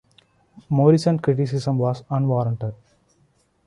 Morison's 0.67 1.21
criticism 1.21 1.77
was 1.77 2.01
unwarranted. 2.09 2.73